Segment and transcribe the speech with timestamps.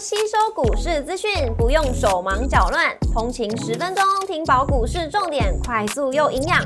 [0.00, 6.56] 吸收股市资讯，不用手忙脚乱，通勤十分钟听饱股市重点，快速又营养，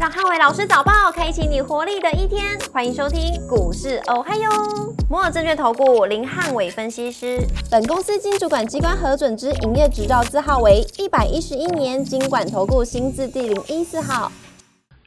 [0.00, 2.58] 让汉伟老师早报开启你活力的一天。
[2.72, 4.50] 欢迎收听股市哦嗨哟，
[5.08, 7.38] 摩尔证券投顾林汉伟分析师，
[7.70, 14.32] 本公司经主管机关核准之营业执照字号为一百一十一年经管投顾新字第零一四号。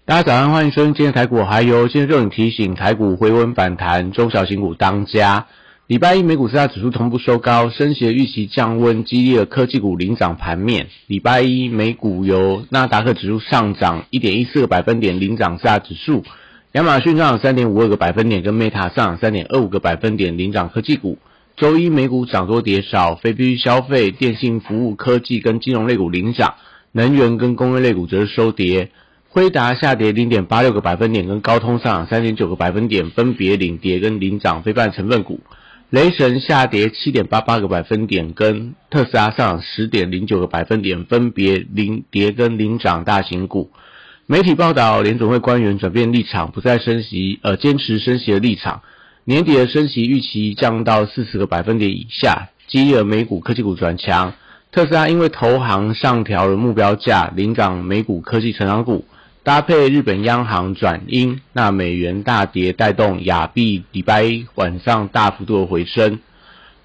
[0.06, 5.46] 大家早上，欢迎收听今天台股，还有今天重点提醒，台股回温反弹，中小型股当家。
[5.88, 10.88] 礼拜一美股四大指数同步收高，升息预期降温，激励了科技股领涨盘面。
[11.08, 16.24] 礼拜一美股由纳达克指数上涨一点一四个百分点领涨四大指数，
[16.72, 21.18] 亚马逊上涨三点五二个百分点，跟 Meta 上涨三点二五个百分点领涨科技股。
[21.58, 26.54] 周一美股涨多跌少，非必需消费、电信服务、科技跟金融类股领涨，
[26.94, 28.90] 能源跟工业类股则是收跌。
[29.28, 35.42] 辉达下跌零点八六个百分点，跟高通上涨三点九个百分点，分别领跌跟领涨非半成分股。
[35.94, 43.70] 雷神下跌七点八八个百分点，跟特斯拉上涨十点零九个百分点，分别领跌跟领涨大型股。
[44.26, 48.82] 媒体报道，联总会官员转变立场，不再升息，呃，坚持升息的立场。
[49.24, 54.34] 年底的升息预期降到四十个百分点以下，激励了美股科技股转强。
[54.72, 59.06] 特斯拉因为投行上调了目标价，领涨美股科技成长股。
[59.44, 66.20] 搭配日本央行转鹰，那美元大跌带动亚币礼拜一晚上大幅度的回升，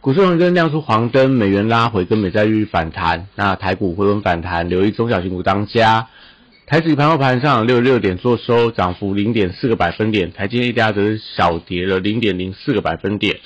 [0.01, 6.09] 股市红灯亮出黄灯，美元拉回跟美债日反弹，那台股回稳反弹，留意中小型股当家。
[6.67, 13.37] 台指盘后盘上六六点做收，涨幅零点四个百分点，台积电则是小跌了零点零四个百分点。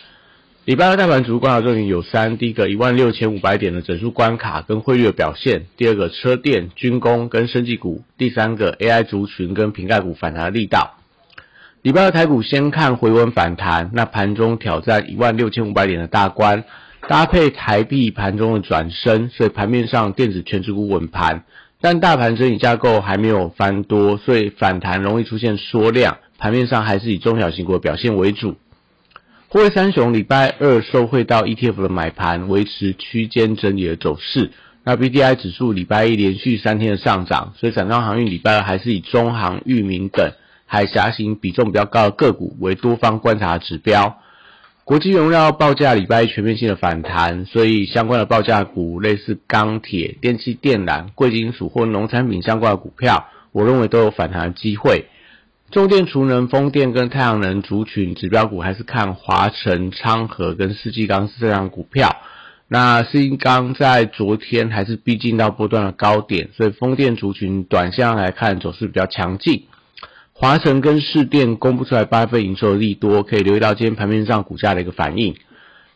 [0.64, 10.98] 礼拜二大盘主观察重点有三：第一个一万六千五百点的整数关卡跟汇率的表现；第二个车电、军工跟生技股；第三个 AI 族群跟瓶盖股反弹的力道。
[11.82, 16.62] 礼拜二台股先看回稳反弹，那盘中挑战一万六千五百点的大关，
[17.08, 21.42] 搭配台币盘中的转升，所以盘面上电子全指股稳盘，
[21.80, 28.54] 但大盘整体架构还没有翻多，所以反弹容易出现缩量，盘面上还是以中小型股表现为主。
[29.52, 34.50] 沪深三雄礼拜二受惠到 ETF 的买盘，维持区间整理的走势。
[34.82, 40.32] 那 BDI 指数礼拜一连续三天的上涨，所以散装航运礼拜二还是以中航、裕民等
[40.64, 44.16] 海峡型比重比较高的个股为多方观察指标。
[44.84, 55.04] 国际原料报价礼拜一全面性的反弹，所以相关的报价股，类似钢铁、电气电缆、贵金属或农产品相关的股票，我认为都有反弹的机会。
[55.72, 62.14] 重电、储能、风电跟太阳能族群指标股，还是看华晨、昌河跟世纪钢这样股票。
[62.68, 69.64] 那世纪钢在昨天还是逼近到波段的高点，所以风电族群短线上来看走势比较强劲。
[70.34, 75.36] 华晨跟市电公布出来八月份营收的利多，可以留意到今天盘面上股价的一个反应。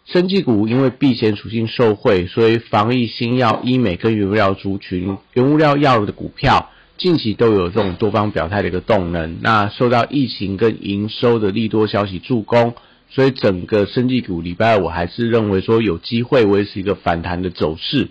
[0.06, 6.70] 生技股因为避险属性受惠，所以防疫新药、医美跟原物料族群、原物料药的股票。
[6.98, 12.74] 近期都有这种多方表态的一个动能，那受到疫情跟营收的利多消息助攻，
[13.10, 18.08] 所以整个生技股礼拜二我还是认为说有机会维持一个反弹的走势。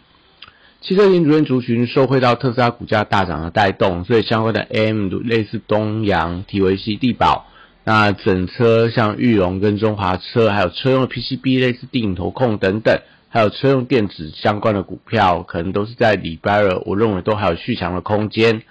[0.81, 7.47] 汽车零组件族群受惠到特斯拉股价大涨的带动，所以相关的 AM 类似东阳、体维西、地宝，
[7.83, 12.99] 那整车像裕隆跟中华车，还有车用的 PCB 类似定投控等等，
[13.35, 18.61] 还有车用电子相关的股票，可能都是在礼拜二，我认为都还有续强的空间。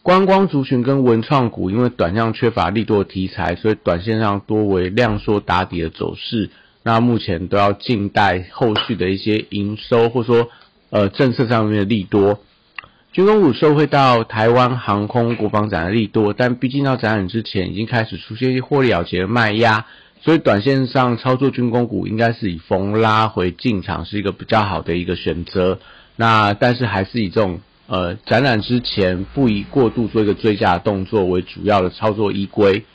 [0.00, 6.48] 观光族群跟文创股，因为短项缺乏利多的题材，所以短线上多为量缩打底的走势。
[6.82, 10.48] 那目前都要静待后续的一些营收，或者说
[10.88, 12.40] 呃政策上面的利多。
[13.12, 19.84] 军工股受惠到台湾航空国防展的利多，但毕竟到展览之前已经开始出现一些获利了结的卖压，
[20.24, 25.78] 所以短线上操作军工股应该是以逢拉回进场是一个比较好的一个选择。
[26.16, 27.60] 那但是还是以这种。
[27.86, 32.86] 呃，展览之前不宜过度做一个追加动作为主要的操作依归。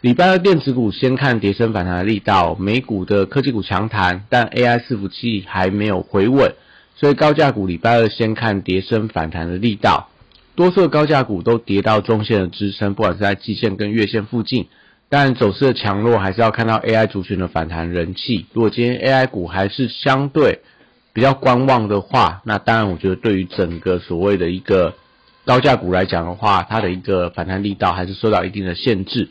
[0.00, 6.54] 礼拜二电子股先看跌升反弹的力道，美股的科技股强弹，但 AI 伺服器还没有回稳，
[6.94, 10.08] 所以高价股礼拜二先看跌升反弹的力道。
[10.54, 14.68] 多数高价股都跌到中线的支撑，不管是在季线跟月线附近，
[15.08, 18.46] 但走势的强弱还是要看到 AI 族群的反弹人气。
[18.52, 20.60] 如果今天 AI 股还是相对。
[21.12, 24.92] 比较观望的话，那当然，我觉得对于整个所谓的一个
[25.46, 29.30] 高价股来讲的话，它的一个反弹力道还是受到一定的限制。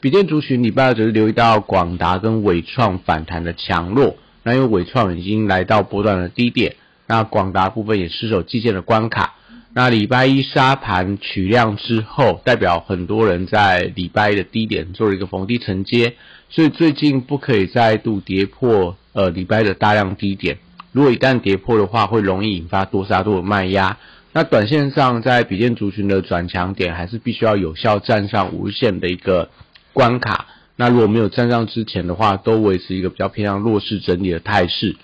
[0.00, 6.74] 比电族群礼拜二只是留意到广达跟伟创反弹的强弱，那因为伟创已经来到波段的低点，
[7.06, 9.34] 那广达部分也失守季线的关卡。
[9.74, 16.14] 那礼拜一沙盘取量之后，代表很多人在礼拜一的低点做了一个逢低承接，
[16.50, 18.96] 所以最近不可以再度跌破。
[19.14, 20.56] 呃礼拜的大量低点，
[20.90, 23.98] 如果一旦跌破的话，会容易引发多杀多的卖压。
[24.32, 29.50] 那短线上在比肩族群的转强点，还是必须要有效站上无限的一个
[29.92, 30.46] 关卡。
[30.76, 34.96] 那如果没有站上之前的话，都维持一个比较偏向弱势整理的态势。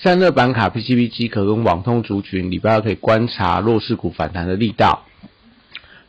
[0.00, 5.04] 散热板卡、PCB 机壳跟网通族群，礼拜二可以观察弱势股反弹的力道。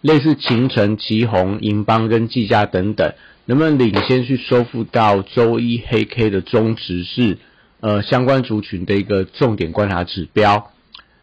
[0.01, 3.13] 类似秦城、旗宏、银邦跟技嘉等等，
[3.45, 7.39] 能不能领先去收复到周一黑 K 的中值是
[7.80, 10.71] 呃相关族群的一个重点观察指标。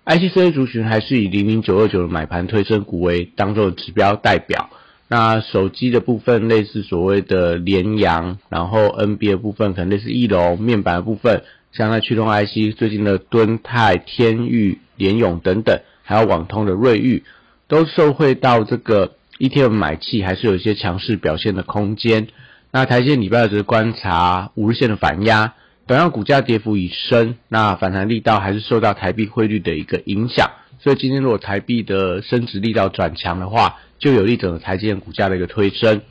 [0.04, 4.70] ICC 族群还是以零零九二九的买盘推升股为当做指标代表。
[5.08, 11.44] 那手机的部分类似所谓的联阳，然后 NB 的部分可能类似翼龙，面板的部分
[11.76, 17.22] 像那驱动 IC 最近的敦泰、天域、联咏等等，还有网通的瑞昱。
[17.68, 22.28] 都受惠到这个 ETF 买气，还是有一些强势表现的空间。
[22.70, 25.54] 那台积电礼拜二则是观察五日线的反压，
[25.88, 30.52] 同样股价跌幅已深，那反弹力道还是受到台币汇率的一个影响。
[30.78, 36.02] 所以今天如果台币的升值力道转强的话，就有利整个台积股价的一个推升。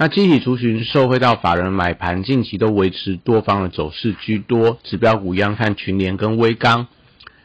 [0.00, 6.86] 那集体族群受惠到法人买盘，近期都维持多方的走势居多，指标股一样看群联跟微钢。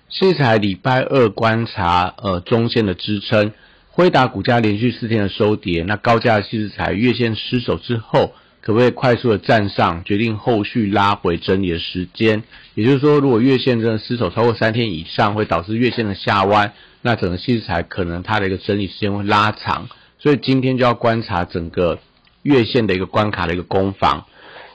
[0.08, 3.54] 西材礼拜二观察呃中线的支撑，
[3.90, 12.44] 辉达股价连续四天的收跌，那高价西材月线失守之后，可不可以快速的站上，决定后续拉回整理的时间？
[12.76, 19.90] 也就是说，如果月线真的失守超过三天以上，会导致月线的下弯，那整个西材可能它的一个整理时间会拉长，
[20.20, 21.98] 所以今天就要观察整个
[22.44, 24.26] 月线的一个关卡的一个攻防。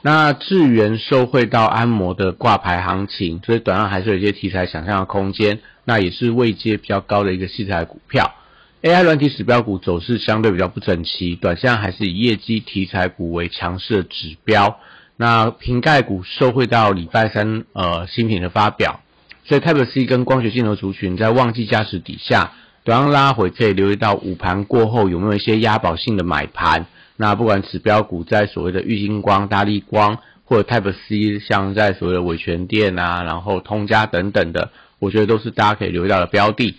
[0.02, 5.60] 那智源受惠到安摩的挂牌行情，所以短上还是有一些题材想象的空间。
[5.84, 8.34] 那也是位阶比较高的一个细材股票。
[8.82, 14.78] AI 软体指标股走势相对比较不整齐，短线还是以业绩题材股为强势的指标。
[15.16, 19.00] 那瓶盖股受惠到礼拜三呃新品的发表，
[19.46, 22.52] 所以 Type C 跟光学镜头族群在旺季加持底下，
[22.84, 26.86] 短上拉回可以留意到午盘过后有没有一些押宝性的买盘。
[27.20, 34.70] 那不管指标股在所谓的玉金光、大力光，或者 Type C，像在所谓的伟全电啊，然后通家等等的，
[35.00, 36.76] 我觉得都是大家可以留意到的标的。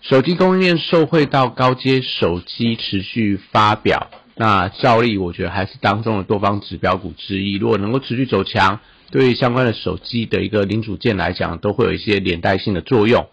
[0.00, 7.58] 手机供应链受惠到高阶手机持续发表，那照例我觉得还是当中的多方指标股之一。
[7.58, 8.80] 如果能够持续走强，
[9.10, 13.26] 对于相关的手机的一个零组件来讲，都会有一些连带性的作用。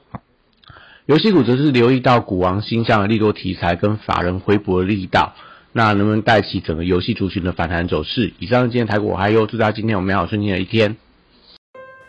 [1.06, 5.34] 游戏股则是留意到股王星象的利多题材跟法人回补的力道。
[5.78, 8.32] 那能不能带起整个游戏族群的反弹走势？
[8.40, 10.96] 以上是今天台股，还有祝大家今天有美好顺心的一天。